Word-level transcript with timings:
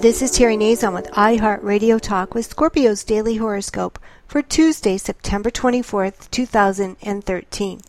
This 0.00 0.22
is 0.22 0.30
Terry 0.30 0.56
Nazon 0.56 0.94
with 0.94 1.10
iHeart 1.10 1.62
Radio 1.62 1.98
Talk 1.98 2.32
with 2.34 2.46
Scorpio's 2.46 3.04
Daily 3.04 3.36
Horoscope 3.36 3.98
for 4.26 4.40
Tuesday, 4.40 4.96
September 4.96 5.50
24th, 5.50 6.30
2013. 6.30 7.80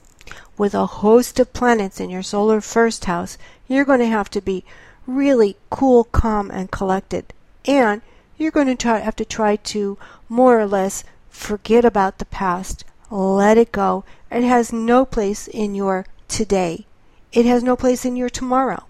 With 0.58 0.74
a 0.74 0.88
host 0.88 1.40
of 1.40 1.54
planets 1.54 2.02
in 2.02 2.10
your 2.10 2.22
solar 2.22 2.60
first 2.60 3.06
house, 3.06 3.38
you're 3.66 3.86
going 3.86 4.02
to 4.02 4.08
have 4.08 4.30
to 4.32 4.42
be 4.42 4.66
really 5.08 5.56
cool, 5.70 6.04
calm, 6.04 6.52
and 6.52 6.70
collected. 6.70 7.32
And 7.64 8.02
you're 8.38 8.52
going 8.52 8.68
to 8.68 8.76
try, 8.76 9.00
have 9.00 9.16
to 9.16 9.24
try 9.24 9.56
to 9.56 9.98
more 10.28 10.60
or 10.60 10.66
less 10.66 11.06
forget 11.30 11.86
about 11.86 12.18
the 12.18 12.26
past, 12.26 12.84
let 13.10 13.58
it 13.58 13.72
go. 13.72 14.04
It 14.30 14.44
has 14.44 14.74
no 14.74 15.06
place 15.06 15.48
in 15.48 15.76
your 15.76 16.06
today. 16.28 16.88
It 17.32 17.46
has 17.46 17.64
no 17.64 17.78
place 17.78 18.04
in 18.04 18.18
your 18.18 18.30
tomorrow. 18.30 18.84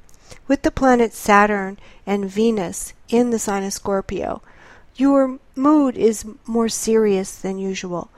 With 0.47 0.61
the 0.63 0.71
planets 0.71 1.17
Saturn 1.17 1.77
and 2.05 2.29
Venus 2.29 2.93
in 3.09 3.29
the 3.29 3.39
sign 3.39 3.63
of 3.63 3.73
Scorpio, 3.73 4.41
your 4.95 5.39
mood 5.55 5.97
is 5.97 6.25
more 6.45 6.69
serious 6.69 7.35
than 7.35 7.57
usual. 7.57 8.09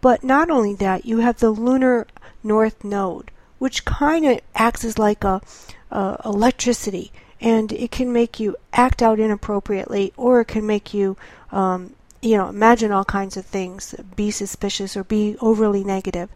But 0.00 0.24
not 0.24 0.50
only 0.50 0.74
that, 0.76 1.06
you 1.06 1.18
have 1.18 1.38
the 1.38 1.50
lunar 1.50 2.06
north 2.42 2.84
node, 2.84 3.30
which 3.58 3.84
kind 3.84 4.26
of 4.26 4.40
acts 4.54 4.84
as 4.84 4.98
like 4.98 5.24
a, 5.24 5.40
a 5.90 6.20
electricity, 6.24 7.12
and 7.40 7.72
it 7.72 7.90
can 7.90 8.12
make 8.12 8.40
you 8.40 8.56
act 8.72 9.02
out 9.02 9.20
inappropriately, 9.20 10.12
or 10.16 10.40
it 10.40 10.46
can 10.46 10.66
make 10.66 10.92
you, 10.92 11.16
um, 11.50 11.94
you 12.22 12.36
know, 12.36 12.48
imagine 12.48 12.92
all 12.92 13.04
kinds 13.04 13.36
of 13.36 13.44
things, 13.44 13.96
be 14.14 14.30
suspicious 14.30 14.96
or 14.96 15.02
be 15.02 15.36
overly 15.40 15.82
negative. 15.82 16.30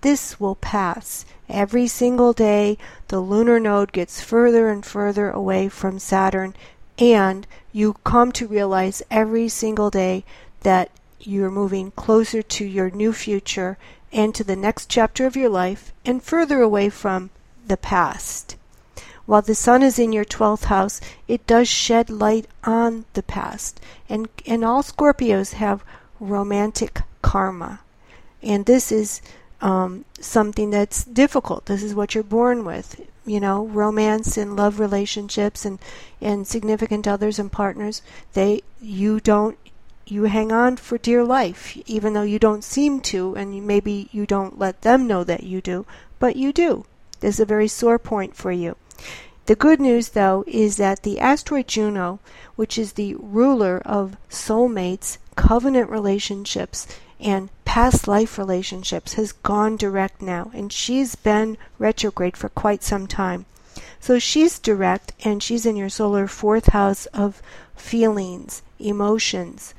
This 0.00 0.40
will 0.40 0.54
pass. 0.54 1.26
Every 1.48 1.86
single 1.86 2.32
day, 2.32 2.78
the 3.08 3.20
lunar 3.20 3.60
node 3.60 3.92
gets 3.92 4.22
further 4.22 4.70
and 4.70 4.84
further 4.84 5.30
away 5.30 5.68
from 5.68 5.98
Saturn, 5.98 6.54
and 6.98 7.46
you 7.70 7.96
come 8.02 8.32
to 8.32 8.46
realize 8.46 9.02
every 9.10 9.48
single 9.48 9.90
day 9.90 10.24
that 10.62 10.90
you're 11.20 11.50
moving 11.50 11.90
closer 11.90 12.42
to 12.42 12.64
your 12.64 12.90
new 12.90 13.12
future 13.12 13.76
and 14.12 14.34
to 14.34 14.42
the 14.42 14.56
next 14.56 14.88
chapter 14.88 15.26
of 15.26 15.36
your 15.36 15.50
life 15.50 15.92
and 16.06 16.22
further 16.22 16.62
away 16.62 16.88
from 16.88 17.28
the 17.66 17.76
past. 17.76 18.56
While 19.26 19.42
the 19.42 19.54
sun 19.54 19.82
is 19.82 19.98
in 19.98 20.12
your 20.12 20.24
12th 20.24 20.64
house, 20.64 21.00
it 21.26 21.46
does 21.46 21.68
shed 21.68 22.08
light 22.08 22.46
on 22.64 23.04
the 23.14 23.22
past. 23.22 23.80
And, 24.08 24.28
and 24.46 24.64
all 24.64 24.82
Scorpios 24.82 25.54
have 25.54 25.84
romantic 26.20 27.02
karma. 27.22 27.80
And 28.42 28.66
this 28.66 28.92
is 28.92 29.20
um, 29.60 30.04
something 30.20 30.70
that's 30.70 31.04
difficult. 31.04 31.66
This 31.66 31.82
is 31.82 31.94
what 31.94 32.14
you're 32.14 32.24
born 32.24 32.64
with. 32.64 33.00
You 33.24 33.40
know, 33.40 33.66
romance 33.66 34.36
and 34.36 34.54
love 34.54 34.78
relationships 34.78 35.64
and, 35.64 35.80
and 36.20 36.46
significant 36.46 37.08
others 37.08 37.40
and 37.40 37.50
partners, 37.50 38.02
they 38.34 38.62
you 38.80 39.18
don't 39.18 39.58
you 40.06 40.24
hang 40.24 40.52
on 40.52 40.76
for 40.76 40.98
dear 40.98 41.24
life, 41.24 41.76
even 41.86 42.12
though 42.12 42.22
you 42.22 42.38
don't 42.38 42.62
seem 42.62 43.00
to, 43.00 43.34
and 43.34 43.66
maybe 43.66 44.08
you 44.12 44.24
don't 44.24 44.56
let 44.56 44.82
them 44.82 45.08
know 45.08 45.24
that 45.24 45.42
you 45.42 45.60
do, 45.60 45.84
but 46.20 46.36
you 46.36 46.52
do. 46.52 46.84
This 47.18 47.36
is 47.36 47.40
a 47.40 47.44
very 47.44 47.66
sore 47.66 47.98
point 47.98 48.36
for 48.36 48.52
you. 48.52 48.76
The 49.46 49.54
good 49.54 49.80
news, 49.80 50.10
though, 50.10 50.42
is 50.46 50.76
that 50.76 51.02
the 51.02 51.20
asteroid 51.20 51.68
Juno, 51.68 52.18
which 52.56 52.78
is 52.78 52.94
the 52.94 53.14
ruler 53.14 53.80
of 53.84 54.16
soulmates, 54.28 55.18
covenant 55.36 55.88
relationships, 55.88 56.86
and 57.20 57.50
past 57.64 58.08
life 58.08 58.38
relationships 58.38 59.14
has 59.14 59.32
gone 59.32 59.76
direct 59.76 60.20
now, 60.20 60.50
and 60.52 60.72
she's 60.72 61.14
been 61.14 61.58
retrograde 61.78 62.36
for 62.36 62.48
quite 62.48 62.82
some 62.82 63.06
time. 63.06 63.46
So 64.00 64.18
she's 64.18 64.58
direct, 64.58 65.12
and 65.24 65.42
she's 65.42 65.66
in 65.66 65.76
your 65.76 65.90
solar 65.90 66.26
fourth 66.26 66.68
house 66.68 67.06
of 67.06 67.42
feelings, 67.76 68.62
emotions. 68.78 69.74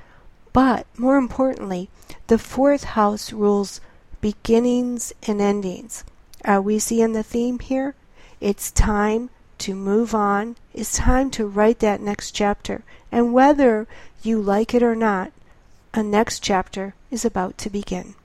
But 0.54 0.86
more 0.98 1.18
importantly, 1.18 1.90
the 2.28 2.38
fourth 2.38 2.84
house 2.84 3.34
rules 3.34 3.82
beginnings 4.22 5.14
and 5.24 5.42
endings. 5.42 6.04
Are 6.46 6.62
we 6.62 6.80
seeing 6.80 7.14
the 7.14 7.24
theme 7.24 7.60
here? 7.60 7.96
It's 8.40 8.72
time 8.72 9.30
to 9.60 9.74
move 9.74 10.14
on. 10.14 10.58
It's 10.74 10.98
time 10.98 11.32
to 11.32 11.48
write 11.48 11.80
that 11.80 12.02
next 12.02 12.32
chapter. 12.32 12.84
And 13.12 13.34
whether 13.34 13.88
you 14.22 14.42
like 14.42 14.74
it 14.74 14.84
or 14.84 14.96
not, 14.96 15.32
a 15.94 16.04
next 16.04 16.42
chapter 16.42 16.94
is 17.10 17.24
about 17.26 17.58
to 17.60 17.70
begin. 17.70 18.16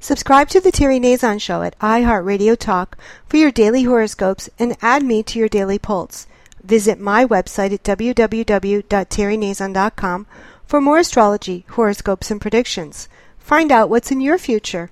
Subscribe 0.00 0.48
to 0.48 0.60
the 0.60 0.72
Terry 0.72 0.98
Nazon 0.98 1.38
Show 1.40 1.62
at 1.62 1.78
iHeartRadio 1.78 2.58
Talk 2.58 2.98
for 3.28 3.36
your 3.36 3.52
daily 3.52 3.84
horoscopes 3.84 4.50
and 4.58 4.76
add 4.82 5.04
me 5.04 5.22
to 5.22 5.38
your 5.38 5.48
daily 5.48 5.78
pulse. 5.78 6.26
Visit 6.64 6.98
my 6.98 7.24
website 7.24 7.72
at 7.72 7.84
www.terrynazon.com 7.84 10.26
for 10.66 10.80
more 10.80 10.98
astrology, 10.98 11.64
horoscopes, 11.70 12.30
and 12.30 12.40
predictions. 12.40 13.08
Find 13.38 13.70
out 13.70 13.90
what's 13.90 14.10
in 14.10 14.20
your 14.20 14.38
future. 14.38 14.90